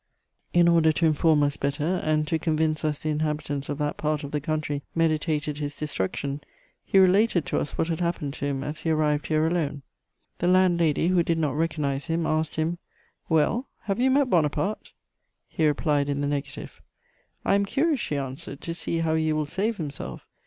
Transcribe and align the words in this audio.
In 0.51 0.67
order 0.67 0.91
to 0.93 1.05
inform 1.05 1.43
us 1.43 1.57
better, 1.57 1.97
and 1.97 2.27
to 2.27 2.39
convince 2.39 2.83
us 2.83 2.97
the 2.97 3.11
inhabitants 3.11 3.69
of 3.69 3.77
that 3.77 3.97
part 3.97 4.23
of 4.23 4.31
the 4.31 4.41
country 4.41 4.81
meditated 4.95 5.59
his 5.59 5.75
destruction, 5.75 6.41
he 6.83 6.97
related 6.97 7.45
to 7.45 7.59
us 7.59 7.77
what 7.77 7.87
had 7.89 7.99
happened 7.99 8.33
to 8.33 8.45
him 8.45 8.63
as 8.63 8.79
he 8.79 8.89
arrived 8.89 9.27
here 9.27 9.45
alone. 9.45 9.83
The 10.39 10.47
landlady, 10.47 11.09
who 11.09 11.21
did 11.21 11.37
not 11.37 11.53
recognise 11.55 12.07
him, 12.07 12.25
asked 12.25 12.55
him: 12.55 12.79
"'Well, 13.29 13.67
have 13.81 13.99
you 13.99 14.09
met 14.09 14.27
Buonaparte?' 14.27 14.91
"He 15.47 15.67
replied 15.67 16.09
in 16.09 16.21
the 16.21 16.27
negative. 16.27 16.81
"'I 17.45 17.53
am 17.53 17.65
curious,' 17.67 17.99
she 17.99 18.17
answered, 18.17 18.59
'to 18.61 18.73
see 18.73 18.97
how 19.01 19.13
he 19.13 19.31
will 19.33 19.45
save 19.45 19.77
himself. 19.77 20.25